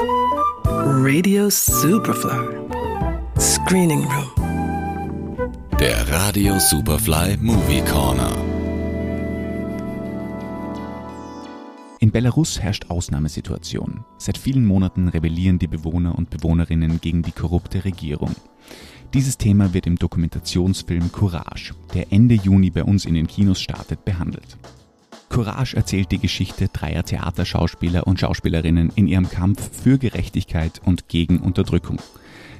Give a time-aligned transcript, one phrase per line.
[0.00, 2.68] Radio Superfly.
[3.38, 5.48] Screening Room.
[5.80, 8.30] Der Radio Superfly Movie Corner.
[12.00, 14.04] In Belarus herrscht Ausnahmesituation.
[14.18, 18.34] Seit vielen Monaten rebellieren die Bewohner und Bewohnerinnen gegen die korrupte Regierung.
[19.14, 24.04] Dieses Thema wird im Dokumentationsfilm Courage, der Ende Juni bei uns in den Kinos startet,
[24.04, 24.58] behandelt.
[25.28, 31.38] Courage erzählt die Geschichte dreier Theaterschauspieler und Schauspielerinnen in ihrem Kampf für Gerechtigkeit und gegen
[31.40, 31.98] Unterdrückung.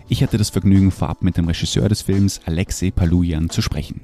[0.09, 4.03] Ich hatte das Vergnügen, vorab mit dem Regisseur des Films, Alexei Palujan, zu sprechen.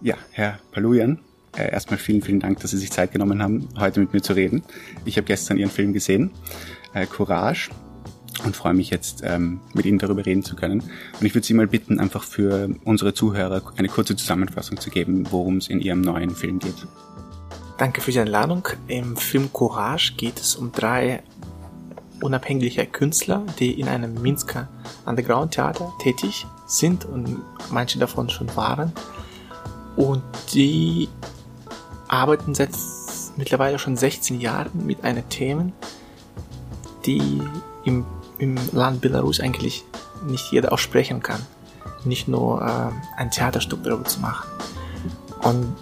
[0.00, 1.20] Ja, Herr Palujan,
[1.56, 4.32] äh, erstmal vielen, vielen Dank, dass Sie sich Zeit genommen haben, heute mit mir zu
[4.32, 4.62] reden.
[5.04, 6.30] Ich habe gestern Ihren Film gesehen,
[6.94, 7.70] äh, Courage,
[8.44, 10.80] und freue mich jetzt, ähm, mit Ihnen darüber reden zu können.
[10.80, 15.26] Und ich würde Sie mal bitten, einfach für unsere Zuhörer eine kurze Zusammenfassung zu geben,
[15.30, 16.86] worum es in Ihrem neuen Film geht.
[17.78, 18.66] Danke für die Einladung.
[18.88, 21.22] Im Film Courage geht es um drei
[22.20, 24.66] unabhängige Künstler, die in einem Minsker
[25.06, 28.92] Underground Theater tätig sind und manche davon schon waren.
[29.94, 31.08] Und die
[32.08, 32.70] arbeiten seit
[33.36, 35.72] mittlerweile schon 16 Jahren mit einer Themen,
[37.06, 37.40] die
[37.84, 38.04] im,
[38.38, 39.84] im Land Belarus eigentlich
[40.26, 41.46] nicht jeder aussprechen kann.
[42.04, 44.48] Nicht nur äh, ein Theaterstück darüber zu machen.
[45.42, 45.76] Und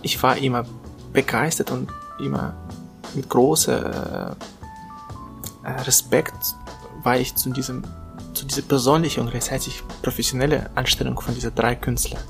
[0.00, 0.64] ich war immer
[1.12, 2.54] begeistert und immer
[3.14, 4.36] mit großer
[5.64, 6.54] äh, Respekt
[7.02, 7.82] war ich zu diesem
[8.34, 12.20] zu dieser persönlichen und gleichzeitig professionelle Anstellung von dieser drei Künstler.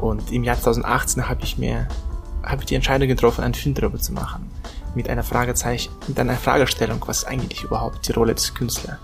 [0.00, 1.86] Und im Jahr 2018 habe ich mir
[2.42, 4.50] habe ich die Entscheidung getroffen, einen Film darüber zu machen.
[4.94, 8.96] Mit einer Fragezeichen, mit einer Fragestellung, was ist eigentlich überhaupt die Rolle des Künstlers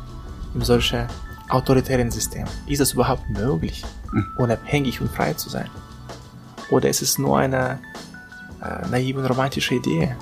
[0.55, 1.07] in solchen
[1.49, 2.47] autoritären System?
[2.67, 4.27] Ist es überhaupt möglich, hm.
[4.39, 5.69] unabhängig und frei zu sein?
[6.71, 7.79] Oder ist es nur eine
[8.63, 10.17] äh, naive und romantische Idee,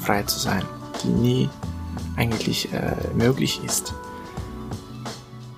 [0.00, 0.64] frei zu sein,
[1.02, 1.50] die nie
[2.16, 3.94] eigentlich äh, möglich ist?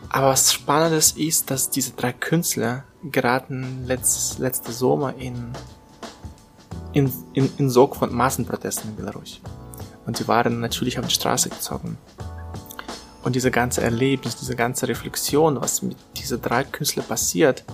[0.09, 5.52] Aber was Spannendes ist, dass diese drei Künstler geraten letzt, letzte Sommer in,
[6.92, 9.41] in, in, in Sog von Massenprotesten in Belarus.
[10.07, 11.98] Und sie waren natürlich auf die Straße gezogen.
[13.24, 17.64] Und diese ganze Erlebnis, diese ganze Reflexion, was mit diesen drei Künstlern passiert,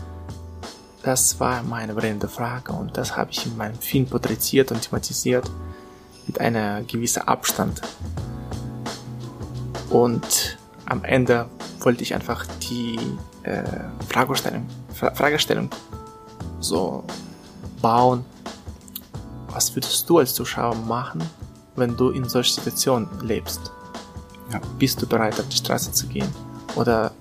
[1.03, 5.51] das war meine brennende Frage und das habe ich in meinem Film porträtiert und thematisiert
[6.27, 7.83] mit einer gewissen Abstand.
[9.91, 11.47] Und am Ende
[11.81, 12.99] wollte ich einfach die
[13.43, 13.63] äh,
[14.09, 15.69] Fragestellung, Fra Fragestellung
[16.61, 17.05] so
[17.81, 18.25] bauen.
[19.49, 21.23] Was würdest du als Zuschauer machen,
[21.77, 23.73] wenn du in solcher Situation lebst?
[24.53, 24.61] Ja.
[24.79, 26.29] Bist du bereit, auf die Straße zu gehen?
[26.77, 27.13] Oder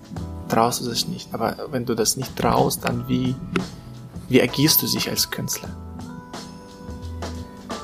[0.51, 1.33] traust du das nicht?
[1.33, 3.35] Aber wenn du das nicht traust, dann wie,
[4.29, 5.69] wie agierst du dich als Künstler?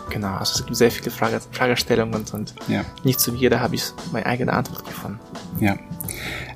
[0.09, 2.83] Genau, also es gibt sehr viele Frage, Fragestellungen und ja.
[3.03, 5.19] nicht zu jeder habe ich meine eigene Antwort gefunden.
[5.59, 5.77] Ja.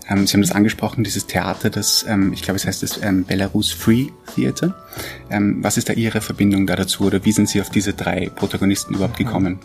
[0.09, 3.23] Ähm, Sie haben das angesprochen, dieses Theater, das, ähm, ich glaube, es heißt das ähm,
[3.23, 4.75] Belarus Free Theater.
[5.29, 8.29] Ähm, was ist da Ihre Verbindung da dazu oder wie sind Sie auf diese drei
[8.29, 9.25] Protagonisten überhaupt mhm.
[9.25, 9.59] gekommen?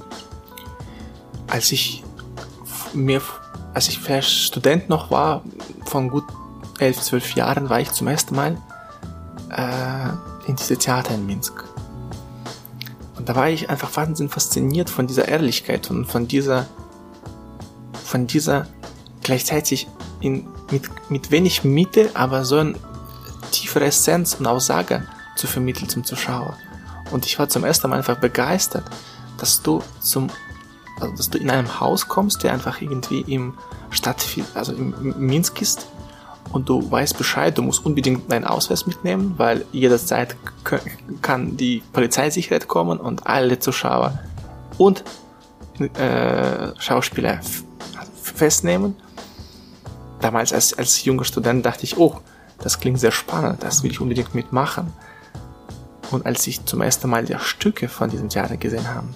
[1.48, 2.04] Als ich
[2.92, 3.22] mir,
[3.76, 5.42] als ich Student noch war,
[5.84, 6.24] von gut
[6.78, 8.56] elf, zwölf Jahren, war ich zum ersten Mal
[9.50, 11.62] äh, in diese Theater in Minsk.
[13.18, 16.64] Und da war ich einfach wahnsinnig fasziniert von dieser Ehrlichkeit und von dieser,
[18.02, 18.66] von dieser
[19.22, 19.88] gleichzeitig
[20.20, 22.76] in, mit, mit wenig Mitte, aber so eine
[23.50, 26.56] tiefere Essenz und Aussage zu vermitteln zum Zuschauer.
[27.10, 28.84] Und ich war zum ersten Mal einfach begeistert,
[29.36, 30.28] dass du zum,
[31.00, 33.54] also dass du in einem Haus kommst, der einfach irgendwie im
[33.90, 34.24] Stadt,
[34.54, 35.86] also im Minsk ist
[36.52, 40.36] und du weißt Bescheid, du musst unbedingt deinen Ausweis mitnehmen, weil jederzeit
[41.22, 44.18] kann die Polizeisicherheit kommen und alle Zuschauer
[44.78, 45.04] und
[45.78, 47.40] äh, Schauspieler
[48.22, 48.96] festnehmen
[50.20, 52.20] damals als, als junger Student dachte ich, oh,
[52.58, 54.92] das klingt sehr spannend, das will ich unbedingt mitmachen.
[56.10, 59.08] Und als ich zum ersten Mal die Stücke von diesem Theater gesehen habe,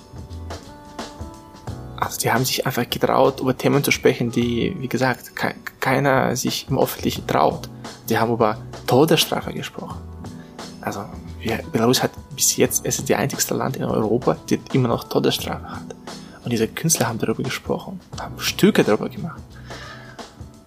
[2.00, 6.35] also die haben sich einfach getraut, über Themen zu sprechen, die, wie gesagt, ke keiner
[6.35, 7.69] sich im Öffentlichen traut.
[8.08, 10.00] Die haben über Todesstrafe gesprochen.
[10.81, 11.05] Also
[11.38, 15.05] wir, Belarus hat bis jetzt, es ist die einzigste Land in Europa, die immer noch
[15.05, 15.94] Todesstrafe hat.
[16.43, 19.43] Und diese Künstler haben darüber gesprochen, haben Stücke darüber gemacht.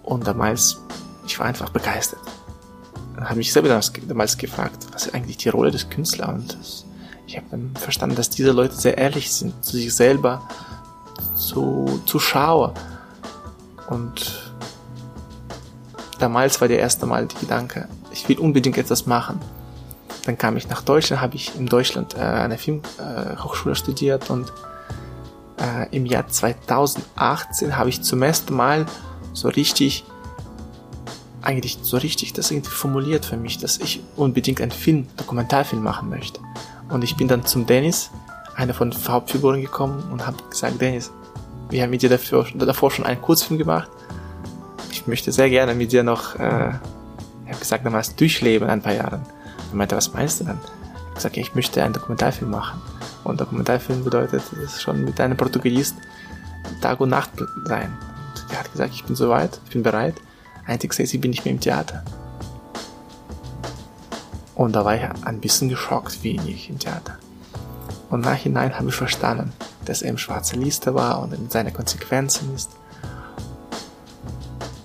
[0.04, 0.78] Und damals,
[1.26, 2.20] ich war einfach begeistert.
[3.16, 6.28] Dann habe ich selber damals gefragt, was ist eigentlich die Rolle des Künstlers?
[6.28, 6.58] Und
[7.26, 10.42] ich habe dann verstanden, dass diese Leute sehr ehrlich sind zu sich selber,
[11.34, 12.74] zu Zuschauer.
[13.88, 14.52] Und
[16.18, 19.40] damals war der erste Mal der Gedanke, ich will unbedingt etwas machen.
[20.24, 24.50] Dann kam ich nach Deutschland, habe ich in Deutschland äh, eine Filmhochschule äh, studiert und
[25.58, 28.86] äh, im Jahr 2018 habe ich zum ersten Mal
[29.34, 30.04] so richtig,
[31.42, 36.08] eigentlich so richtig das irgendwie formuliert für mich, dass ich unbedingt einen Film, Dokumentarfilm machen
[36.08, 36.40] möchte.
[36.88, 38.10] Und ich bin dann zum Dennis,
[38.54, 41.10] einer von den Hauptfiguren gekommen und habe gesagt, Dennis,
[41.70, 43.88] wir haben mit dir dafür, davor schon einen Kurzfilm gemacht.
[44.90, 46.70] Ich möchte sehr gerne mit dir noch, äh,
[47.44, 49.22] ich habe gesagt, damals durchleben ein paar Jahren.
[49.70, 50.58] Er meinte, was meinst du dann?
[50.62, 52.80] Ich habe gesagt, ja, ich möchte einen Dokumentarfilm machen.
[53.24, 55.96] Und Dokumentarfilm bedeutet, das ist schon mit einem Protagonist
[56.80, 57.30] Tag und Nacht
[57.66, 57.96] sein.
[58.34, 60.14] Und er hat gesagt, ich bin soweit, ich bin bereit.
[60.66, 62.04] Einzig ich bin nicht mehr im Theater.
[64.54, 67.18] Und da war ich ein bisschen geschockt, wie ich im Theater.
[68.10, 69.52] Und nachhinein habe ich verstanden,
[69.84, 72.70] dass er im schwarzen Liste war und in seine Konsequenzen ist.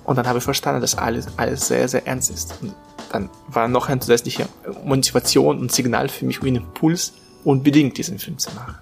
[0.03, 2.55] Und dann habe ich verstanden, dass alles, alles sehr, sehr ernst ist.
[2.61, 2.73] Und
[3.11, 4.47] dann war noch eine zusätzliche
[4.83, 7.13] Motivation und Signal für mich, einen Impuls
[7.43, 8.75] unbedingt diesen Film zu machen.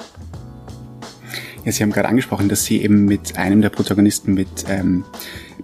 [1.65, 5.03] Ja, Sie haben gerade angesprochen, dass Sie eben mit einem der Protagonisten, mit, ähm,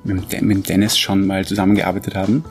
[0.04, 2.44] mit, Dennis schon mal zusammengearbeitet haben.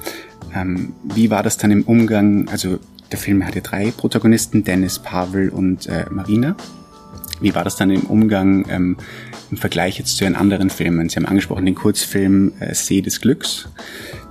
[0.55, 2.49] Ähm, wie war das dann im Umgang?
[2.49, 2.79] Also
[3.11, 6.57] der Film hat ja drei Protagonisten, Dennis, Pavel und äh, Marina.
[7.43, 8.97] Wie war das dann im Umgang ähm,
[9.51, 11.09] im Vergleich jetzt zu Ihren anderen Filmen?
[11.09, 13.69] Sie haben angesprochen den Kurzfilm äh, See des Glücks,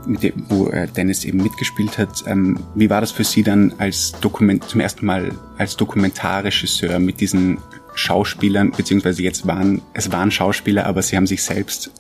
[0.06, 2.24] dem, wo äh, Dennis eben mitgespielt hat.
[2.26, 7.20] Ähm, wie war das für Sie dann als Dokument zum ersten Mal als Dokumentarregisseur mit
[7.20, 7.60] diesen
[7.94, 11.92] Schauspielern, beziehungsweise jetzt waren es waren Schauspieler, aber Sie haben sich selbst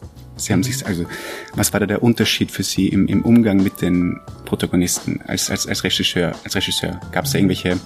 [0.41, 1.05] Sie haben sich, also,
[1.53, 5.67] was war da der Unterschied für Sie im, im Umgang mit den Protagonisten als, als,
[5.67, 6.99] als Regisseur, als Regisseur?
[7.11, 7.79] Gab es da irgendwelche,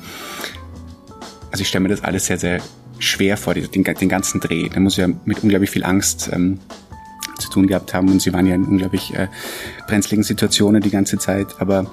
[1.52, 2.62] also ich stelle mir das alles sehr, sehr
[3.00, 4.70] schwer vor, den, den ganzen Dreh.
[4.70, 6.60] Da muss ja mit unglaublich viel Angst ähm,
[7.40, 9.28] zu tun gehabt haben und sie waren ja in unglaublich äh,
[9.88, 11.60] brenzligen Situationen die ganze Zeit.
[11.60, 11.92] Aber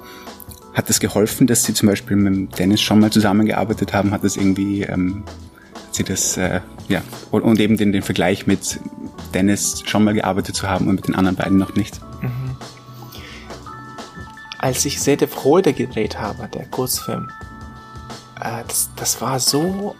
[0.73, 4.11] hat es geholfen, dass sie zum Beispiel mit Dennis schon mal zusammengearbeitet haben?
[4.11, 5.23] Hat das irgendwie, ähm,
[5.75, 7.01] hat sie das, äh, ja,
[7.31, 8.79] und, und eben den, den Vergleich mit
[9.33, 11.99] Dennis schon mal gearbeitet zu haben und mit den anderen beiden noch nicht?
[12.21, 12.55] Mhm.
[14.57, 17.29] Als ich Sede Freude gedreht habe, der Kurzfilm,
[18.39, 19.95] äh, das, das war so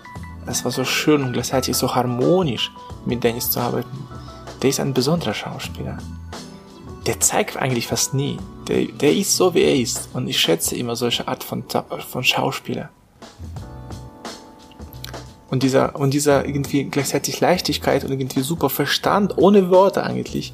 [0.46, 2.72] das war so schön und gleichzeitig so harmonisch,
[3.06, 4.08] mit Dennis zu arbeiten.
[4.62, 5.98] Der ist ein besonderer Schauspieler.
[7.06, 8.38] Der zeigt eigentlich fast nie.
[8.68, 10.10] Der, der ist so, wie er ist.
[10.14, 11.64] Und ich schätze immer solche Art von,
[12.10, 12.90] von Schauspieler.
[15.50, 20.54] Und dieser, und dieser irgendwie gleichzeitig Leichtigkeit und irgendwie super Verstand, ohne Worte eigentlich,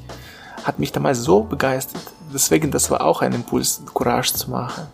[0.64, 2.02] hat mich damals so begeistert.
[2.34, 4.86] Deswegen, das war auch ein Impuls, Courage zu machen.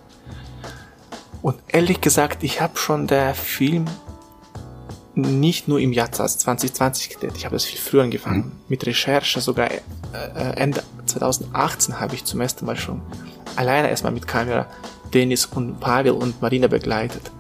[1.42, 3.86] Und ehrlich gesagt, ich habe schon der Film
[5.16, 7.32] nicht nur im Jahr 2020 gedreht.
[7.36, 8.38] Ich habe das viel früher angefangen.
[8.38, 8.52] Mhm.
[8.68, 9.80] Mit Recherche sogar äh,
[10.12, 13.00] äh Ende 2018 habe ich zum ersten Mal schon
[13.56, 14.66] alleine erstmal mit Kamera
[15.14, 17.30] Dennis und Pavel und Marina begleitet.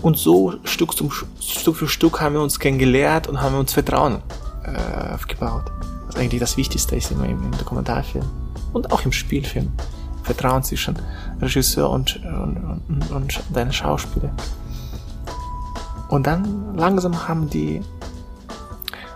[0.00, 4.22] Und so Stück, zum, Stück für Stück haben wir uns kennengelernt und haben uns Vertrauen
[4.64, 5.64] äh, aufgebaut.
[6.06, 8.24] Was eigentlich das Wichtigste ist immer im, im Dokumentarfilm
[8.72, 9.70] und auch im Spielfilm.
[10.22, 10.98] Vertrauen zwischen
[11.40, 14.30] Regisseur und, und, und, und deinen Schauspieler.
[16.08, 17.82] Und dann langsam haben die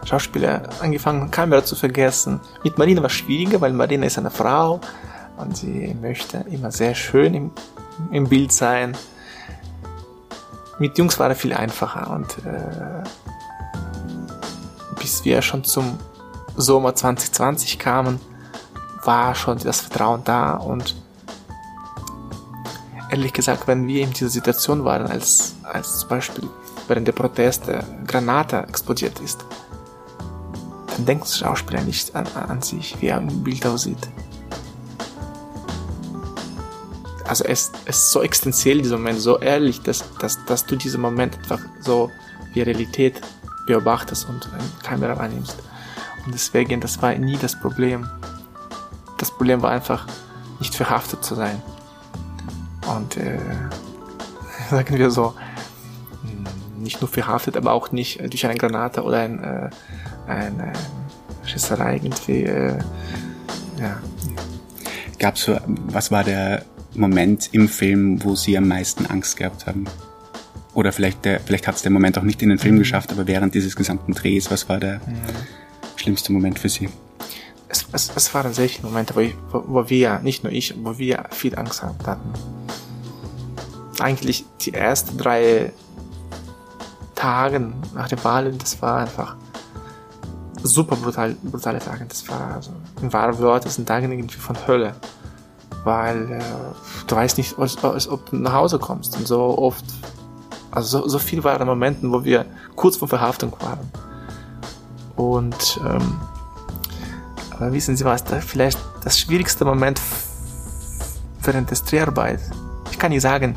[0.04, 2.40] Schauspieler angefangen, Kamera zu vergessen.
[2.64, 4.80] Mit Marina war es schwieriger, weil Marina ist eine Frau
[5.38, 7.50] und sie möchte immer sehr schön im,
[8.10, 8.96] im Bild sein.
[10.78, 13.04] Mit Jungs war es viel einfacher und äh,
[14.98, 15.98] bis wir schon zum
[16.56, 18.20] Sommer 2020 kamen,
[19.04, 20.96] war schon das Vertrauen da und
[23.10, 26.48] ehrlich gesagt, wenn wir in dieser Situation waren, als, als zum Beispiel
[26.88, 29.44] während der Proteste Granate explodiert ist,
[30.88, 34.08] dann denkt der Schauspieler nicht an, an sich, wie er im Bild aussieht.
[37.26, 41.00] Also es, es ist so existenziell, dieser Moment, so ehrlich, dass, dass, dass du diesen
[41.00, 42.10] Moment einfach so
[42.52, 43.20] wie Realität
[43.66, 45.56] beobachtest und eine Kamera annimmst.
[46.26, 48.08] Und deswegen, das war nie das Problem.
[49.18, 50.06] Das Problem war einfach,
[50.58, 51.62] nicht verhaftet zu sein.
[52.94, 53.38] Und äh,
[54.70, 55.34] sagen wir so,
[56.82, 59.70] nicht nur verhaftet, aber auch nicht äh, durch eine Granate oder ein, äh,
[60.26, 60.72] eine
[61.44, 62.44] Schisserei irgendwie.
[62.44, 62.78] Äh,
[63.80, 64.00] ja.
[65.18, 69.86] Gab's so, was war der Moment im Film, wo Sie am meisten Angst gehabt haben?
[70.74, 72.80] Oder vielleicht, der, vielleicht hat es der Moment auch nicht in den Film mhm.
[72.80, 75.22] geschafft, aber während dieses gesamten Drehs, was war der mhm.
[75.96, 76.88] schlimmste Moment für Sie?
[77.68, 80.98] Es, es, es waren viele Momente, wo, ich, wo, wo wir, nicht nur ich, wo
[80.98, 82.32] wir viel Angst hatten.
[83.98, 85.72] Eigentlich die ersten drei
[87.22, 89.36] Tagen nach der Wahl, das war einfach
[90.60, 92.04] super brutal, brutale Tage.
[92.04, 94.94] Das war also, in wahren Worten, das sind Tage irgendwie von Hölle.
[95.84, 96.42] Weil äh,
[97.06, 99.16] du weißt nicht, als, als, ob du nach Hause kommst.
[99.16, 99.84] Und so oft,
[100.72, 103.88] also so, so viel waren Momenten, wo wir kurz vor Verhaftung waren.
[105.14, 106.16] Und ähm,
[107.50, 110.00] aber wissen Sie was, da vielleicht das schwierigste Moment
[111.42, 112.40] während des Dreharbeit.
[112.90, 113.56] Ich kann nicht sagen,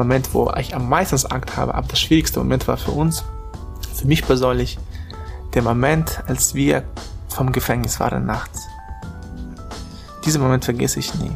[0.00, 3.22] Moment, wo ich am meisten Angst habe, aber das schwierigste Moment war für uns,
[3.94, 4.78] für mich persönlich,
[5.54, 6.84] der Moment, als wir
[7.28, 8.66] vom Gefängnis waren nachts.
[10.24, 11.32] Diesen Moment vergesse ich nie.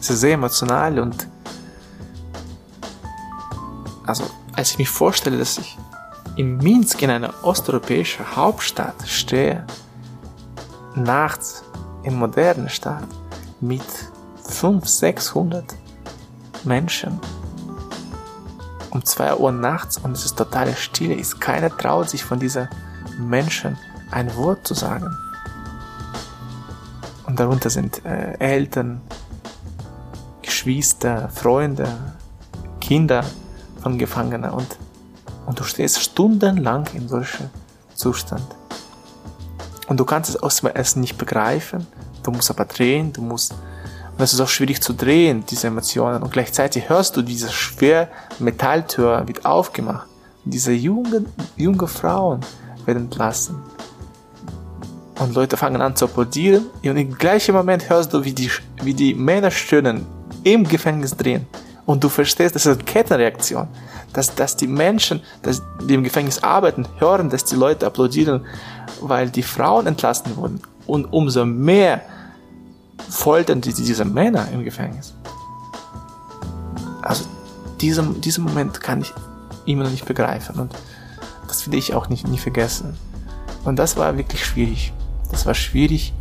[0.00, 1.28] Es ist sehr emotional und
[4.04, 5.78] also als ich mich vorstelle, dass ich
[6.36, 9.64] in Minsk in einer osteuropäischen Hauptstadt stehe,
[10.94, 11.62] nachts
[12.02, 13.06] in moderner Stadt
[13.60, 13.82] mit
[14.44, 15.85] 500, 600
[16.66, 17.20] Menschen
[18.90, 21.40] um 2 Uhr nachts und es ist totale Stille ist.
[21.40, 22.68] Keiner traut sich von diesen
[23.18, 23.76] Menschen
[24.10, 25.14] ein Wort zu sagen.
[27.26, 29.00] Und darunter sind äh, Eltern,
[30.42, 31.88] Geschwister, Freunde,
[32.80, 33.24] Kinder
[33.82, 34.78] von Gefangenen und,
[35.44, 37.50] und du stehst stundenlang in solchem
[37.94, 38.46] Zustand.
[39.88, 41.86] Und du kannst es erstmal erst nicht begreifen,
[42.22, 43.54] du musst aber drehen, du musst
[44.16, 46.22] und es ist auch schwierig zu drehen, diese Emotionen.
[46.22, 48.08] Und gleichzeitig hörst du, diese schwer
[48.38, 50.08] Metalltür wird aufgemacht.
[50.42, 52.40] Und diese jungen, junge Frauen
[52.86, 53.56] werden entlassen.
[55.18, 56.64] Und Leute fangen an zu applaudieren.
[56.82, 58.50] Und im gleichen Moment hörst du, wie die,
[58.82, 60.06] wie die Männer stöhnen
[60.44, 61.46] im Gefängnis drehen.
[61.84, 63.68] Und du verstehst, das ist eine Kettenreaktion.
[64.14, 68.46] Dass, dass die Menschen, dass die im Gefängnis arbeiten, hören, dass die Leute applaudieren,
[69.02, 70.62] weil die Frauen entlassen wurden.
[70.86, 72.00] Und umso mehr
[73.08, 75.14] foltern die, diese Männer im Gefängnis.
[77.02, 77.24] Also
[77.80, 79.12] diesen, diesen Moment kann ich
[79.64, 80.74] immer noch nicht begreifen und
[81.46, 82.96] das will ich auch nicht nie vergessen.
[83.64, 84.92] Und das war wirklich schwierig.
[85.30, 86.12] Das war schwierig.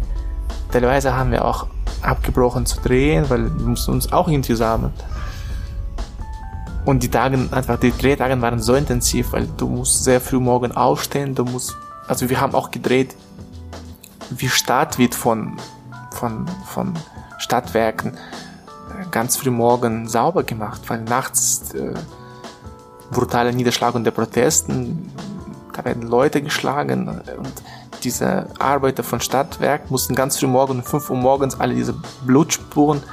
[0.72, 1.68] Teilweise haben wir auch
[2.02, 4.94] abgebrochen zu drehen, weil wir mussten uns auch irgendwie sammeln.
[6.86, 10.72] Und die Tage, einfach die Drehtage waren so intensiv, weil du musst sehr früh morgen
[10.72, 11.76] aufstehen, du musst,
[12.08, 13.16] also wir haben auch gedreht,
[14.30, 15.58] wie Stadt wird von
[16.16, 16.94] von, von
[17.38, 21.94] Stadtwerken äh, ganz früh morgen sauber gemacht, weil nachts äh,
[23.12, 25.12] brutale Niederschlagung der Protesten,
[25.74, 27.54] da werden Leute geschlagen und
[28.04, 31.96] diese Arbeiter von Stadtwerk mussten ganz früh morgen um 5 Uhr morgens alle diese
[32.26, 33.04] Blutspuren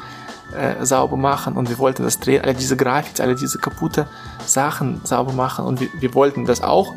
[0.57, 4.07] äh, sauber machen und wir wollten das drehen, alle diese Grafik, alle diese kaputte
[4.45, 6.93] Sachen sauber machen und wir, wir wollten das auch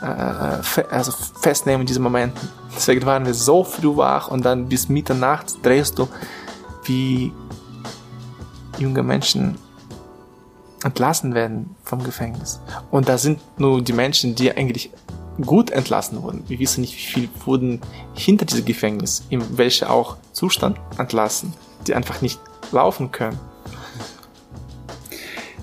[0.00, 2.48] äh, fe also festnehmen in diesen Momenten.
[2.74, 6.08] Deswegen waren wir so früh wach und dann bis Mitternacht drehst du,
[6.84, 7.32] wie
[8.78, 9.58] junge Menschen
[10.82, 12.60] entlassen werden vom Gefängnis.
[12.90, 14.90] Und da sind nur die Menschen, die eigentlich
[15.40, 16.44] gut entlassen wurden.
[16.48, 17.80] Wir wissen nicht, wie viel wurden
[18.14, 21.52] hinter diesem Gefängnis, in welcher auch Zustand entlassen,
[21.86, 22.40] die einfach nicht
[22.72, 23.38] laufen können.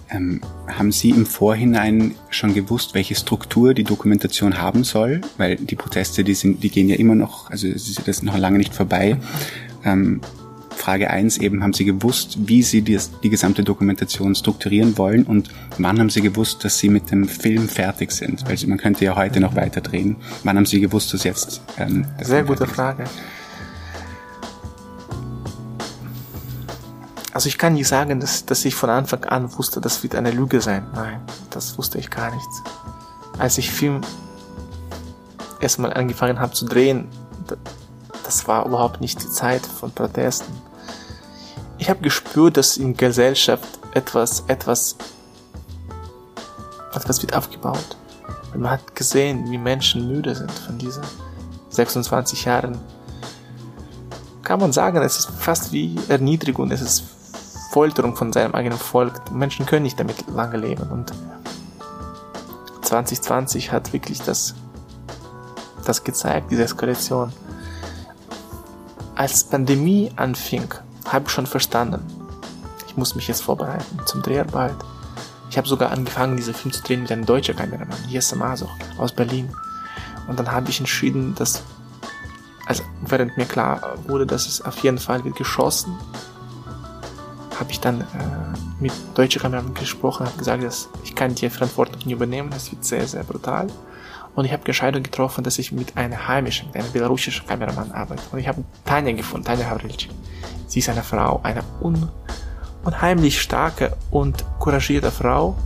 [0.10, 5.21] Ähm, haben Sie im Vorhinein schon gewusst, welche Struktur die Dokumentation haben soll?
[5.38, 8.38] Weil die Proteste, die, sind, die gehen ja immer noch, also es ist das noch
[8.38, 9.17] lange nicht vorbei.
[9.83, 10.21] Ähm,
[10.75, 15.50] Frage eins eben, haben Sie gewusst, wie Sie die, die gesamte Dokumentation strukturieren wollen und
[15.77, 18.47] wann haben Sie gewusst, dass Sie mit dem Film fertig sind?
[18.47, 20.15] Weil man könnte ja heute noch weiter drehen.
[20.43, 21.62] Wann haben Sie gewusst, dass jetzt...
[21.77, 23.03] Ähm, das Sehr gute Frage.
[23.03, 23.12] Ist?
[27.38, 30.32] Also ich kann nicht sagen, dass, dass ich von Anfang an wusste, das wird eine
[30.32, 30.88] Lüge sein.
[30.96, 32.48] Nein, das wusste ich gar nicht.
[33.38, 34.01] Als ich Film
[35.60, 37.08] erstmal angefangen habe zu drehen,
[38.24, 40.51] das war überhaupt nicht die Zeit von Protesten.
[41.77, 44.96] Ich habe gespürt, dass in Gesellschaft etwas, etwas,
[46.96, 47.98] etwas wird aufgebaut.
[48.56, 51.03] Und man hat gesehen, wie Menschen müde sind von diesen
[51.70, 52.79] 26 Jahren.
[54.41, 57.16] Kann man sagen, es ist fast wie Erniedrigung, es ist
[57.77, 59.31] Folterung von seinem eigenen Volk.
[59.31, 60.89] Menschen können nicht damit lange leben.
[60.89, 61.13] Und
[62.81, 64.55] 2020 hat wirklich das,
[65.86, 67.31] das gezeigt, diese Eskalation.
[69.13, 70.74] Als Pandemie anfing,
[71.05, 72.01] habe ich schon verstanden,
[72.88, 74.74] ich muss mich jetzt vorbereiten zum Dreharbeit.
[75.51, 79.12] Ich habe sogar angefangen, diesen Film zu drehen mit einem deutschen Kameramann, Jesse Masoch aus
[79.12, 79.53] Berlin.
[80.27, 81.62] Und dann habe ich entschieden, dass,
[82.65, 85.96] also während mir klar wurde, dass es auf jeden Fall wird geschossen,
[87.60, 88.06] habe ich dann äh,
[88.80, 92.86] mit deutschen Kameramann gesprochen, habe gesagt, dass ich kann die Verantwortung nicht übernehmen, das wird
[92.86, 93.68] sehr, sehr brutal.
[94.36, 98.22] Und ich habe Entscheidung getroffen, dass ich mit einer heimischen, mit einem belarussischen Kameramann arbeite.
[98.32, 100.10] Und ich habe Tanja gefunden, Tanja Havrilci.
[100.68, 102.10] Sie ist eine Frau, eine un
[102.84, 105.58] unheimlich starke und couragierte Frau.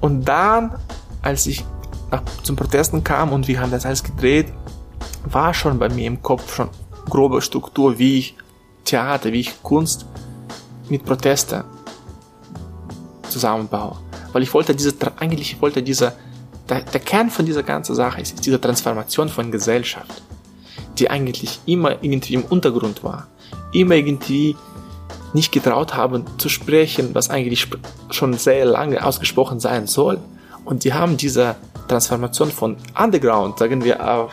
[0.00, 0.76] Und dann,
[1.22, 1.64] als ich
[2.10, 4.52] nach, zum Protesten kam und wir haben das alles gedreht,
[5.24, 6.68] war schon bei mir im Kopf schon
[7.08, 8.36] grobe Struktur, wie ich
[8.84, 10.06] Theater, wie ich Kunst
[10.88, 11.64] mit Protesten
[13.28, 13.96] zusammenbaue.
[14.32, 16.12] Weil ich wollte diese, eigentlich wollte diese
[16.68, 20.22] der, der Kern von dieser ganzen Sache ist, ist diese Transformation von Gesellschaft,
[20.98, 23.26] die eigentlich immer irgendwie im Untergrund war,
[23.72, 24.56] immer irgendwie
[25.34, 27.68] nicht getraut haben zu sprechen, was eigentlich
[28.10, 30.18] schon sehr lange ausgesprochen sein soll.
[30.64, 31.56] Und die haben diese
[31.88, 34.32] Transformation von Underground, sagen wir, auf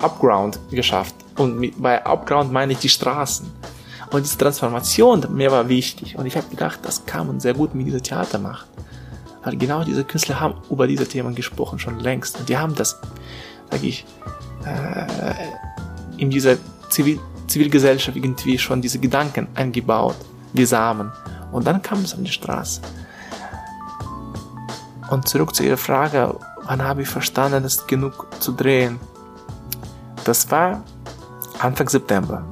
[0.00, 1.14] Upground geschafft.
[1.36, 3.50] Und bei Upground meine ich die Straßen.
[4.10, 6.16] Und diese Transformation mir war wichtig.
[6.16, 8.68] Und ich habe gedacht, das kann man sehr gut mit dieser Theater machen.
[9.42, 12.38] Weil genau diese Künstler haben über diese Themen gesprochen, schon längst.
[12.38, 13.00] Und die haben das,
[13.70, 14.06] sage ich,
[14.64, 15.34] äh,
[16.16, 16.56] in dieser
[16.88, 20.16] Zivil Zivilgesellschaft irgendwie schon diese Gedanken eingebaut,
[20.54, 21.12] wie Samen.
[21.52, 22.80] Und dann kam es an die Straße.
[25.10, 28.98] Und zurück zu Ihrer Frage, wann habe ich verstanden, es genug zu drehen?
[30.24, 30.82] Das war
[31.64, 32.44] Anfang September.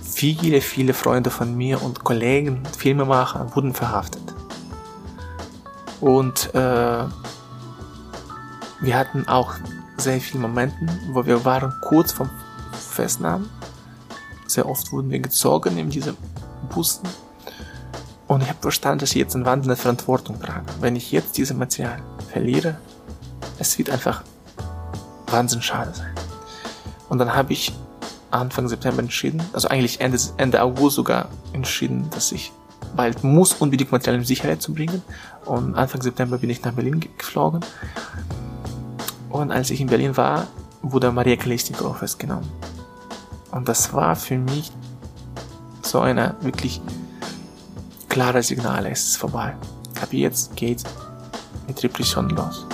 [0.00, 4.22] Viele, viele Freunde von mir und Kollegen, Filmemacher wurden verhaftet.
[6.00, 7.04] Und äh,
[8.80, 9.54] wir hatten auch
[9.96, 10.76] sehr viele Momente,
[11.10, 12.30] wo wir waren kurz vom
[12.72, 13.50] Festnahmen.
[14.46, 16.14] Sehr oft wurden wir gezogen in diese
[16.72, 17.08] Bussen.
[18.28, 20.66] Und ich habe verstanden, dass ich jetzt eine wahnsinnige Verantwortung trage.
[20.80, 22.00] Wenn ich jetzt dieses Material
[22.30, 22.78] verliere,
[23.58, 24.22] es wird einfach
[25.26, 26.13] wahnsinnig schade sein.
[27.08, 27.72] Und dann habe ich
[28.30, 32.52] Anfang September entschieden, also eigentlich Ende, Ende August sogar entschieden, dass ich
[32.96, 35.02] bald muss unbedingt Material in Sicherheit zu bringen.
[35.44, 37.60] Und Anfang September bin ich nach Berlin geflogen.
[39.30, 40.46] Und als ich in Berlin war,
[40.82, 42.48] wurde Maria Kalesnikova festgenommen.
[43.50, 44.72] Und das war für mich
[45.82, 46.80] so eine wirklich
[48.08, 49.54] klare Signal, es ist vorbei.
[50.00, 50.82] Ab jetzt geht
[51.66, 52.66] mit Repression los.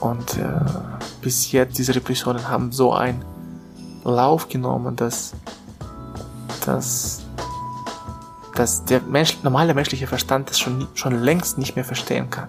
[0.00, 3.24] Und äh, bis jetzt diese Repressionen haben so einen
[4.04, 5.34] Lauf genommen, dass,
[6.64, 7.22] dass,
[8.54, 12.48] dass der Mensch, normale menschliche Verstand das schon, schon längst nicht mehr verstehen kann.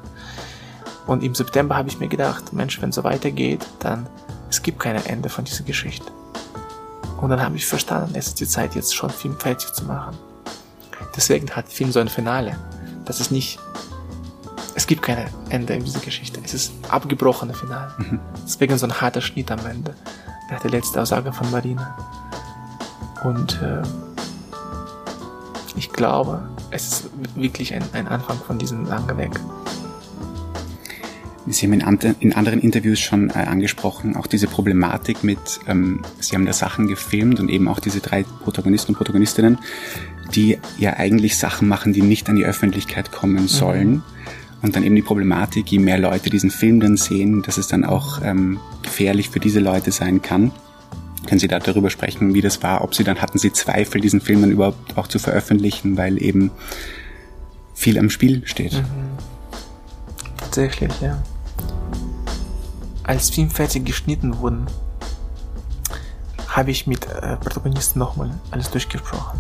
[1.08, 4.08] Und im September habe ich mir gedacht, Mensch, wenn es so weitergeht, dann
[4.50, 6.12] es gibt kein Ende von dieser Geschichte.
[7.22, 10.18] Und dann habe ich verstanden, es ist die Zeit, jetzt schon Film fertig zu machen.
[11.16, 12.56] Deswegen hat Film so ein Finale.
[13.06, 13.60] Das ist nicht
[14.82, 16.42] es gibt kein Ende in dieser Geschichte.
[16.44, 17.94] Es ist abgebrochene Finale.
[18.00, 18.20] Mhm.
[18.44, 19.94] Deswegen so ein harter Schnitt am Ende.
[20.50, 21.96] Nach der letzten Aussage von Marina.
[23.24, 23.84] Und äh,
[25.76, 29.40] ich glaube, es ist wirklich ein, ein Anfang von diesem langen Weg.
[31.46, 36.36] Sie haben in, in anderen Interviews schon äh, angesprochen, auch diese Problematik mit, ähm, Sie
[36.36, 39.60] haben da Sachen gefilmt und eben auch diese drei Protagonisten und Protagonistinnen,
[40.34, 43.92] die ja eigentlich Sachen machen, die nicht an die Öffentlichkeit kommen sollen.
[43.92, 44.04] Mhm.
[44.62, 47.84] Und dann eben die Problematik, je mehr Leute diesen Film dann sehen, dass es dann
[47.84, 50.52] auch ähm, gefährlich für diese Leute sein kann.
[51.28, 52.84] Können Sie da darüber sprechen, wie das war?
[52.84, 56.52] Ob Sie dann hatten Sie Zweifel, diesen Film dann überhaupt auch zu veröffentlichen, weil eben
[57.74, 58.74] viel am Spiel steht?
[58.74, 58.86] Mhm.
[60.38, 61.22] Tatsächlich, ja.
[63.04, 64.68] Als Film fertig geschnitten wurden,
[66.48, 69.40] habe ich mit äh, Protagonisten nochmal alles durchgesprochen.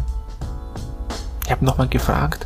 [1.45, 2.45] Ich habe nochmal gefragt,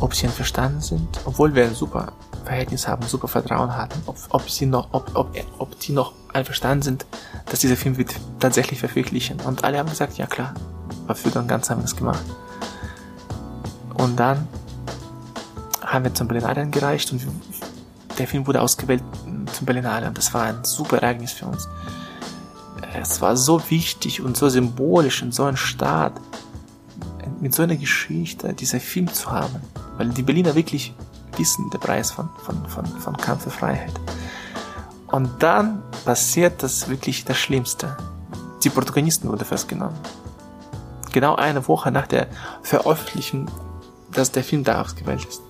[0.00, 2.12] ob sie einverstanden sind, obwohl wir ein super
[2.44, 6.82] Verhältnis haben, super Vertrauen hatten, ob, ob sie noch, ob, ob, ob die noch einverstanden
[6.82, 7.06] sind,
[7.46, 9.40] dass dieser Film wird tatsächlich verwirklichen.
[9.40, 10.54] Und alle haben gesagt, ja klar,
[11.06, 12.24] dafür dann ganz haben wir gemacht.
[13.94, 14.48] Und dann
[15.82, 17.22] haben wir zum Berlinale eingereicht und
[18.18, 19.02] der Film wurde ausgewählt
[19.52, 21.68] zum Berlinale das war ein super Ereignis für uns.
[23.00, 26.20] Es war so wichtig und so symbolisch und so ein Start
[27.40, 29.60] mit so einer Geschichte dieser Film zu haben.
[29.96, 30.94] Weil die Berliner wirklich
[31.36, 33.92] wissen der Preis von, von, von, von Kampf für Freiheit.
[35.08, 37.96] Und dann passiert das wirklich das Schlimmste.
[38.62, 39.96] Die Protagonisten wurden festgenommen.
[41.12, 42.26] Genau eine Woche nach der
[42.62, 43.48] Veröffentlichung,
[44.12, 45.42] dass der Film da ausgewählt ist.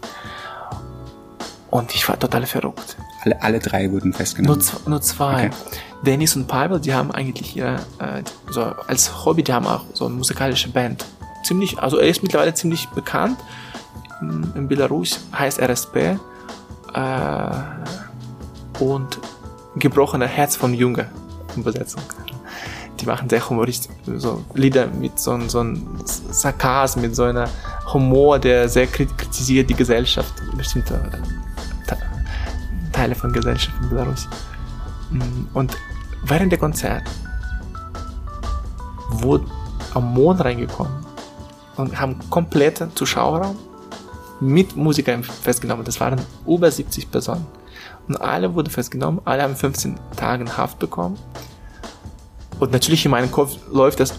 [1.71, 2.97] Und ich war total verrückt.
[3.23, 4.63] Alle, alle drei wurden festgenommen?
[4.85, 5.47] Nur, nur zwei.
[5.47, 5.51] Okay.
[6.03, 10.05] Dennis und Pavel, die haben eigentlich ihre, äh, so als Hobby, die haben auch so
[10.07, 11.05] eine musikalische Band.
[11.43, 13.39] Ziemlich, also er ist mittlerweile ziemlich bekannt
[14.21, 17.51] in Belarus heißt RSP äh,
[18.81, 19.19] und
[19.77, 21.09] gebrochener Herz von Junge
[21.57, 22.03] Übersetzung.
[23.01, 27.49] Die machen sehr humoristisch, so Lieder mit so, so einem Sarkasm, mit so einer
[27.93, 31.01] Humor, der sehr kritisiert die Gesellschaft, bestimmte
[32.93, 34.29] Teile von Gesellschaft in Belarus.
[35.11, 35.77] Mm, und
[36.25, 37.03] während der Konzert
[39.11, 39.47] wurde
[39.95, 40.93] am Mond reingekommen
[41.77, 43.57] und haben kompletten Zuschauerraum
[44.45, 45.85] mit Musikern festgenommen.
[45.85, 47.47] Das waren über 70 Personen.
[48.07, 51.19] Und alle wurden festgenommen, alle haben 15 Tage Haft bekommen.
[52.61, 54.15] Und natürlich in meinem Kopf läuft das,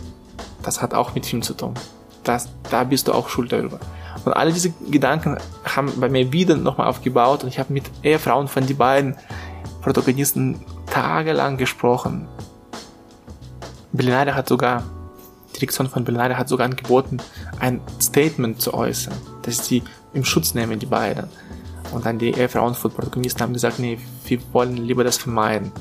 [0.63, 1.75] das hat auch mit Film zu tun.
[2.23, 3.79] Das, da bist du auch schuld darüber.
[4.25, 8.47] Und alle diese Gedanken haben bei mir wieder nochmal aufgebaut und ich habe mit Ehefrauen
[8.47, 9.15] von den beiden
[9.81, 12.27] Protagonisten tagelang gesprochen.
[13.93, 14.83] Berlinale hat sogar,
[15.49, 17.17] die Direktion von Berlinale hat sogar angeboten,
[17.59, 19.83] ein Statement zu äußern, dass sie
[20.15, 21.29] im Schutz nehmen, die beiden.
[21.91, 25.71] Und dann die Ehefrauen von Protagonisten haben gesagt, nee, wir wollen lieber das vermeiden,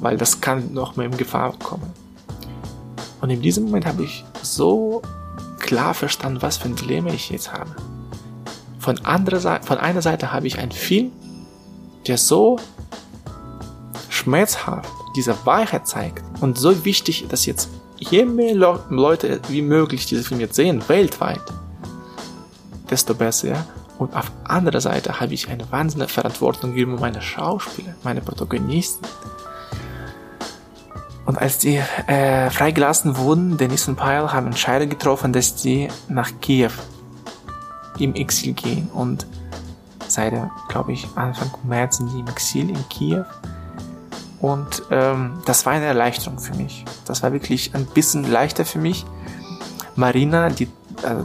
[0.00, 1.90] weil das kann noch mehr in Gefahr kommen.
[3.20, 5.00] Und in diesem Moment habe ich so
[5.58, 7.74] klar verstanden, was für ein Dilemma ich jetzt habe.
[8.78, 11.10] Von, anderer Seite, von einer Seite habe ich einen Film,
[12.06, 12.58] der so
[14.10, 20.24] schmerzhaft diese Wahrheit zeigt und so wichtig, dass jetzt je mehr Leute wie möglich diesen
[20.24, 21.40] Film jetzt sehen, weltweit,
[22.90, 23.48] desto besser.
[23.48, 23.66] Ja?
[23.98, 29.06] Und auf anderer Seite habe ich eine wahnsinnige Verantwortung gegenüber meine Schauspieler, meine Protagonisten.
[31.26, 36.30] Und als die äh, freigelassen wurden, Denis und Pyle haben Entscheidung getroffen, dass sie nach
[36.40, 36.72] Kiew
[37.98, 38.90] im Exil gehen.
[38.92, 39.26] Und
[40.06, 40.34] seit,
[40.68, 43.24] glaube ich, Anfang März sind die im Exil in Kiew.
[44.40, 46.84] Und ähm, das war eine Erleichterung für mich.
[47.06, 49.06] Das war wirklich ein bisschen leichter für mich.
[49.96, 51.24] Marina, die, äh,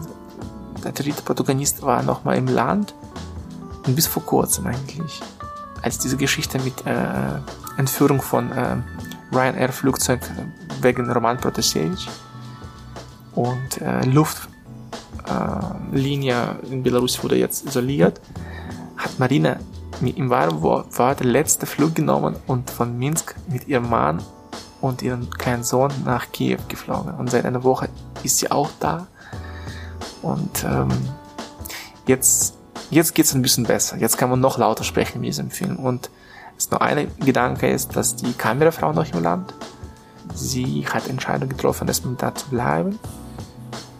[0.84, 2.94] der dritte Protagonist, war nochmal im Land.
[3.86, 5.22] Und bis vor kurzem eigentlich.
[5.82, 7.40] Als diese Geschichte mit äh,
[7.78, 8.76] Entführung von äh,
[9.32, 10.20] Ryanair Flugzeug
[10.82, 12.10] wegen Roman Protasevich
[13.36, 14.46] und äh, Luftlinie
[16.64, 18.20] äh, in Belarus wurde jetzt isoliert,
[18.98, 19.58] hat Marina
[20.02, 24.22] im wahren war der letzte Flug genommen und von Minsk mit ihrem Mann
[24.82, 27.14] und ihrem kleinen Sohn nach Kiew geflogen.
[27.16, 27.90] Und seit einer Woche
[28.24, 29.08] ist sie auch da.
[30.22, 30.90] Und ähm,
[32.08, 32.58] jetzt,
[32.90, 33.98] jetzt geht's ein bisschen besser.
[33.98, 35.78] Jetzt kann man noch lauter sprechen in diesem Film.
[35.78, 36.10] Und
[36.58, 39.54] es nur ein Gedanke ist, dass die Kamerafrau noch im Land,
[40.34, 43.00] sie hat Entscheidung getroffen, dass man da zu bleiben.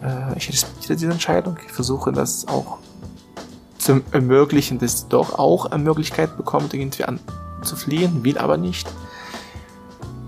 [0.02, 1.56] Äh, ich respektiere diese Entscheidung.
[1.64, 2.78] Ich versuche das auch
[3.78, 7.18] zu ermöglichen, dass sie doch auch eine Möglichkeit bekommt, irgendwie an,
[7.62, 8.88] zu fliehen, will aber nicht.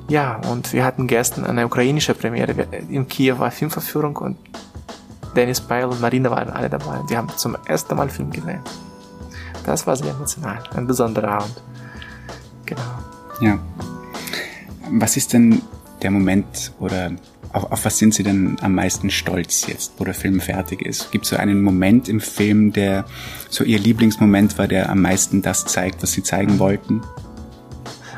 [0.09, 2.53] Ja, und wir hatten gestern eine ukrainische Premiere.
[2.89, 4.37] In Kiew war Filmverführung und
[5.35, 7.01] Dennis Beil und Marina waren alle dabei.
[7.09, 8.61] Die haben zum ersten Mal Film gesehen.
[9.65, 11.63] Das war sehr emotional, ein besonderer Abend.
[12.67, 12.83] Genau.
[13.41, 13.59] Ja.
[14.91, 15.63] Was ist denn
[16.03, 17.13] der Moment oder
[17.53, 21.11] auf, auf was sind Sie denn am meisten stolz jetzt, wo der Film fertig ist?
[21.13, 23.05] Gibt es so einen Moment im Film, der
[23.49, 27.03] so Ihr Lieblingsmoment war, der am meisten das zeigt, was Sie zeigen wollten?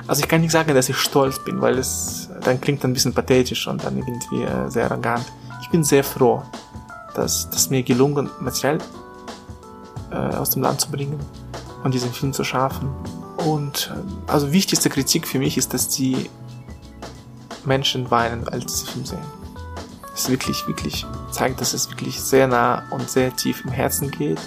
[0.06, 3.14] Also ich kann nicht sagen, dass ich stolz bin, weil es dann klingt ein bisschen
[3.14, 5.24] pathetisch und dann irgendwie äh, sehr arrogant.
[5.62, 6.42] Ich bin sehr froh,
[7.14, 8.78] dass, dass mir gelungen, Material
[10.10, 11.18] äh, aus dem Land zu bringen
[11.82, 12.88] und diesen Film zu schaffen.
[13.38, 16.30] Und äh, also wichtigste Kritik für mich ist, dass die
[17.64, 19.44] Menschen weinen, als sie Film sehen.
[20.14, 24.40] Es wirklich, wirklich zeigt, dass es wirklich sehr nah und sehr tief im Herzen geht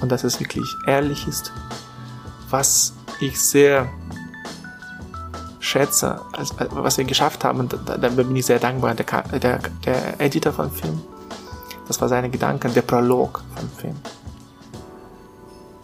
[0.00, 1.52] und dass es wirklich ehrlich ist,
[2.50, 3.88] was ich sehr
[5.60, 6.20] schätze,
[6.70, 8.94] was wir geschafft haben, da, da bin ich sehr dankbar.
[8.94, 11.00] Der, der, der Editor vom Film,
[11.86, 13.96] das war seine Gedanken, der Prolog vom Film.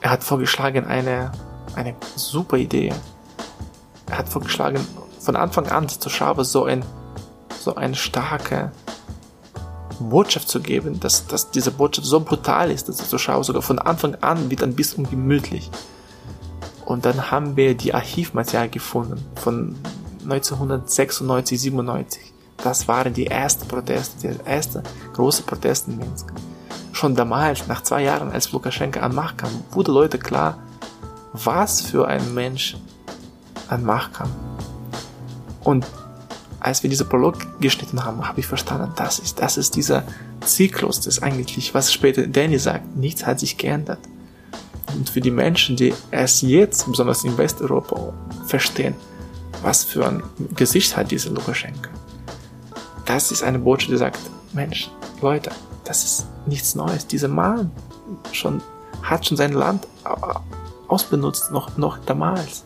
[0.01, 1.33] Er hat vorgeschlagen eine,
[1.75, 2.93] eine super Idee.
[4.07, 4.85] Er hat vorgeschlagen,
[5.21, 6.85] von Anfang an zu schaffen, so ein,
[7.61, 8.73] so eine starke
[10.01, 13.79] Botschaft zu geben, dass, dass diese Botschaft so brutal ist, dass der Zuschauer sogar von
[13.79, 15.71] Anfang an wird ein bisschen gemütlich.
[16.87, 19.77] Und dann haben wir die Archivmaterial gefunden von
[20.23, 22.30] 1996, 97.
[22.63, 24.83] Das waren die ersten Proteste, die erste
[25.15, 26.33] große Proteste in Minsk.
[26.93, 30.59] Schon damals, nach zwei Jahren, als Lukaschenka an Macht kam, wurde Leute klar,
[31.33, 32.77] was für ein Mensch
[33.69, 34.31] an Macht kam.
[35.65, 35.87] Und
[36.59, 40.05] als wir diese Prolog geschnitten haben, habe ich verstanden, das ist, das ist dieser
[40.45, 44.01] Zyklus, das eigentlich, was später Danny sagt, nichts hat sich geändert.
[44.95, 48.13] Und für die Menschen, die erst jetzt, besonders in Westeuropa,
[48.47, 48.95] verstehen,
[49.63, 50.23] was für ein
[50.55, 51.91] Gesicht hat dieser Lukaschenka,
[53.11, 54.21] das ist eine Botschaft, die sagt,
[54.53, 54.89] Mensch,
[55.21, 55.51] Leute,
[55.83, 57.09] das ist nichts Neues.
[57.09, 57.73] Dieser Mann
[58.31, 58.63] schon,
[59.03, 59.89] hat schon sein Land
[60.87, 62.65] ausbenutzt, noch, noch damals.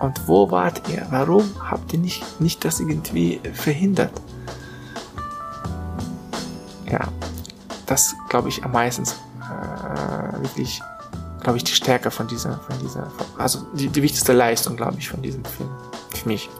[0.00, 1.06] Und wo wart ihr?
[1.08, 4.12] Warum habt ihr nicht, nicht das irgendwie verhindert?
[6.90, 7.08] Ja,
[7.86, 10.82] das glaube ich am meisten äh, wirklich,
[11.40, 15.08] glaube ich, die Stärke von dieser, von dieser, also die, die wichtigste Leistung, glaube ich,
[15.08, 15.70] von diesem Film.
[16.10, 16.50] Für mich.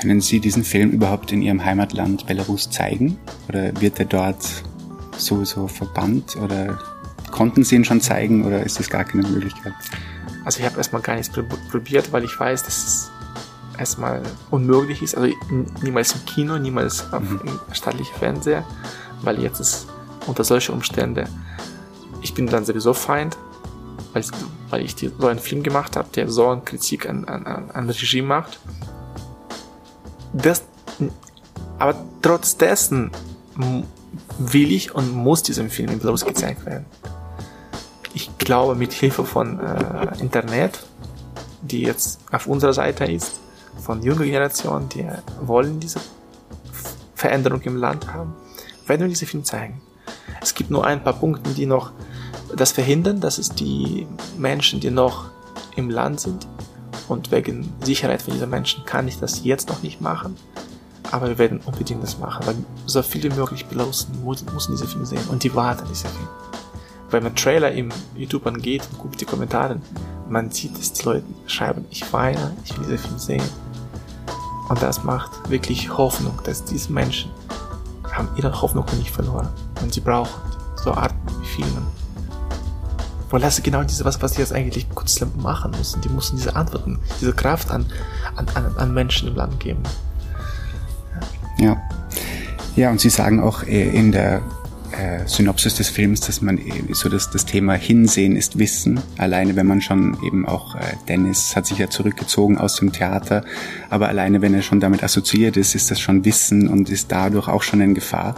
[0.00, 3.18] Können Sie diesen Film überhaupt in Ihrem Heimatland Belarus zeigen?
[3.48, 4.46] Oder wird er dort
[5.16, 6.36] sowieso verbannt?
[6.36, 6.78] Oder
[7.32, 9.72] konnten Sie ihn schon zeigen oder ist das gar keine Möglichkeit?
[10.44, 11.32] Also ich habe erstmal gar nichts
[11.70, 13.10] probiert, weil ich weiß, dass es
[13.76, 15.16] erstmal unmöglich ist.
[15.16, 15.34] Also
[15.82, 17.40] niemals im Kino, niemals auf mhm.
[17.44, 18.64] im staatlichen Fernseher,
[19.22, 19.88] weil jetzt ist
[20.26, 21.28] unter solchen Umständen.
[22.22, 23.36] Ich bin dann sowieso Feind,
[24.12, 24.24] weil,
[24.70, 27.90] weil ich die, so einen Film gemacht habe, der so eine Kritik an, an, an
[27.90, 28.60] Regime macht.
[30.42, 30.62] Das,
[31.78, 33.10] aber trotz dessen
[34.38, 36.86] will ich und muss diesem Film in Belarus gezeigt werden.
[38.14, 40.80] Ich glaube, mit Hilfe von äh, Internet,
[41.62, 43.40] die jetzt auf unserer Seite ist,
[43.80, 45.06] von junger Generation, die
[45.42, 46.00] wollen diese
[47.14, 48.34] Veränderung im Land haben,
[48.86, 49.80] werden wir diese Film zeigen.
[50.40, 51.92] Es gibt nur ein paar Punkte, die noch
[52.56, 55.26] das verhindern, dass es die Menschen, die noch
[55.76, 56.46] im Land sind
[57.08, 60.36] und wegen Sicherheit für diese Menschen kann ich das jetzt noch nicht machen.
[61.10, 65.06] Aber wir werden unbedingt das machen, weil so viele wie möglich Belarusen müssen diese Filme
[65.06, 66.28] sehen und die warten diese Filme.
[67.10, 69.80] Wenn man Trailer im YouTube angeht und guckt die Kommentare,
[70.28, 73.44] man sieht, dass die Leute schreiben, ich weine, ich will diesen Film sehen.
[74.68, 77.30] Und das macht wirklich Hoffnung, dass diese Menschen
[78.12, 79.48] haben ihre Hoffnung nicht verloren.
[79.80, 80.42] Und sie brauchen
[80.76, 81.97] so Arten wie Filmen.
[83.30, 86.00] Weil das ist genau diese, was, was die jetzt eigentlich kurz machen müssen.
[86.00, 87.86] Die müssen diese Antworten, diese Kraft an,
[88.36, 89.82] an, an, an Menschen im Land geben.
[91.58, 91.76] Ja.
[92.76, 94.40] Ja, und Sie sagen auch äh, in der
[94.92, 96.60] äh, Synopsis des Films, dass man
[96.92, 99.00] so das, das Thema Hinsehen ist Wissen.
[99.16, 103.44] Alleine wenn man schon eben auch, äh, Dennis hat sich ja zurückgezogen aus dem Theater,
[103.90, 107.48] aber alleine wenn er schon damit assoziiert ist, ist das schon Wissen und ist dadurch
[107.48, 108.34] auch schon in Gefahr.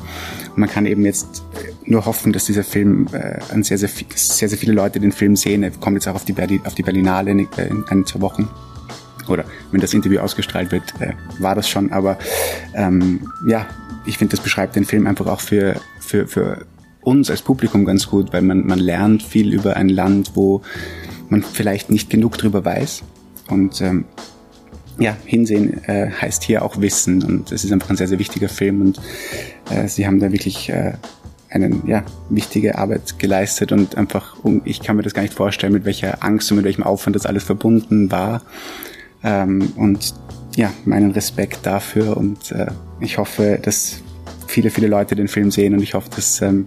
[0.50, 1.44] Und man kann eben jetzt
[1.84, 5.36] nur hoffen, dass dieser Film äh, an sehr, sehr, sehr, sehr viele Leute den Film
[5.36, 5.62] sehen.
[5.62, 8.48] Er kommt jetzt auch auf die, Berli auf die Berlinale in, in ein, zwei Wochen
[9.28, 11.92] oder wenn das Interview ausgestrahlt wird, äh, war das schon.
[11.92, 12.18] Aber
[12.74, 13.66] ähm, ja,
[14.06, 16.66] ich finde, das beschreibt den Film einfach auch für, für, für
[17.02, 20.60] uns als Publikum ganz gut, weil man, man lernt viel über ein Land, wo
[21.28, 23.02] man vielleicht nicht genug drüber weiß.
[23.48, 24.04] Und ähm,
[24.98, 28.48] ja, hinsehen äh, heißt hier auch Wissen und es ist einfach ein sehr, sehr wichtiger
[28.48, 29.00] Film und
[29.70, 30.92] äh, sie haben da wirklich äh,
[31.48, 35.84] eine ja, wichtige Arbeit geleistet und einfach, ich kann mir das gar nicht vorstellen, mit
[35.84, 38.42] welcher Angst und mit welchem Aufwand das alles verbunden war.
[39.24, 40.14] Ähm, und
[40.54, 42.66] ja, meinen Respekt dafür und äh,
[43.00, 44.02] ich hoffe, dass
[44.50, 46.66] viele, viele Leute den Film sehen und ich hoffe, dass, ähm,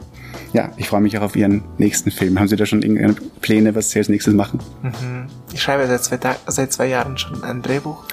[0.54, 2.40] ja, ich freue mich auch auf Ihren nächsten Film.
[2.40, 4.60] Haben Sie da schon irgendeine Pläne, was Sie als nächstes machen?
[4.82, 5.28] Mhm.
[5.54, 8.04] Ich schreibe seit zwei, seit zwei Jahren schon ein Drehbuch.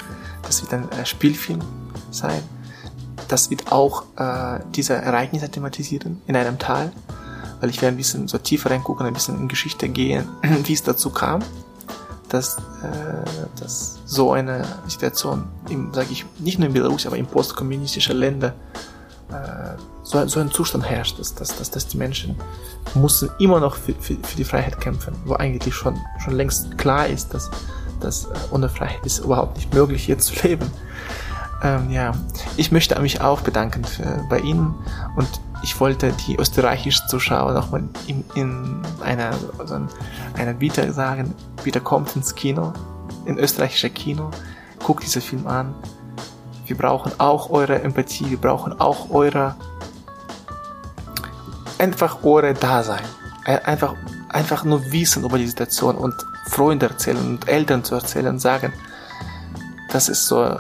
[0.43, 1.61] Das wird ein äh, Spielfilm
[2.11, 2.43] sein.
[3.29, 6.91] Das wird auch äh, diese Ereignisse thematisieren in einem Teil,
[7.61, 10.25] weil ich werde ein bisschen so tiefer reingucken, ein bisschen in Geschichte gehen,
[10.65, 11.43] wie es dazu kam
[12.31, 15.49] dass, äh, dass so eine Situation,
[15.93, 18.53] sage ich, nicht nur in Belarus, aber in postkommunistischen Ländern
[19.33, 22.37] äh, so, so ein Zustand herrscht, dass, dass, dass, dass die Menschen
[22.95, 27.07] müssen immer noch für, für, für die Freiheit kämpfen, wo eigentlich schon, schon längst klar
[27.07, 27.51] ist, dass,
[28.01, 30.71] dass äh, ohne Freiheit ist überhaupt nicht möglich, hier zu leben.
[31.63, 32.13] Ähm, ja,
[32.57, 34.75] ich möchte mich auch bedanken für, bei Ihnen
[35.17, 35.29] und
[35.63, 39.79] ich wollte die österreichischen Zuschauer nochmal in, in einer, also
[40.35, 42.73] einer Bitte sagen, bitte kommt ins Kino,
[43.27, 44.31] in österreichische Kino,
[44.83, 45.75] guckt diesen Film an.
[46.71, 49.57] Wir brauchen auch eure Empathie, wir brauchen auch eure,
[51.79, 53.03] einfach eure Dasein.
[53.45, 53.97] Einfach,
[54.29, 56.15] einfach nur Wissen über die Situation und
[56.47, 58.73] Freunde erzählen und Eltern zu erzählen und sagen,
[59.91, 60.59] das ist so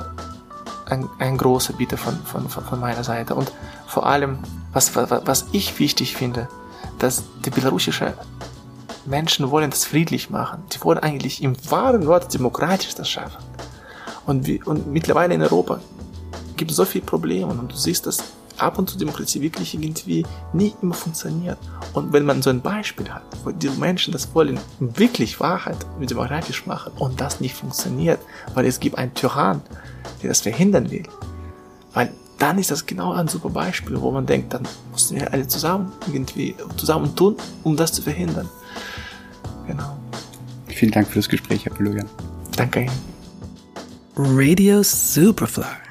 [0.87, 3.37] ein, ein großer Bitte von, von, von meiner Seite.
[3.37, 3.53] Und
[3.87, 4.41] vor allem,
[4.73, 6.49] was, was, ich wichtig finde,
[6.99, 8.15] dass die belarussische
[9.07, 10.65] Menschen wollen das friedlich machen.
[10.73, 13.39] Die wollen eigentlich im wahren Wort demokratisch das schaffen.
[14.27, 15.79] Und, wie, und mittlerweile in Europa
[16.61, 18.19] gibt so viele Probleme und du siehst, dass
[18.59, 21.57] ab und zu Demokratie wirklich irgendwie nicht immer funktioniert.
[21.95, 26.67] Und wenn man so ein Beispiel hat, wo die Menschen das wollen, wirklich Wahrheit demokratisch
[26.67, 28.21] machen und das nicht funktioniert,
[28.53, 29.63] weil es gibt einen Tyrann,
[30.23, 31.05] der das verhindern will,
[31.95, 35.49] weil dann ist das genau ein super Beispiel, wo man denkt, dann müssen wir alle
[35.49, 38.51] zusammen irgendwie zusammen tun, um das zu verhindern.
[39.67, 39.97] Genau.
[40.67, 42.07] Vielen Dank für das Gespräch, Herr Polugan.
[42.55, 42.93] Danke Ihnen.
[44.17, 45.90] Radio Superfly.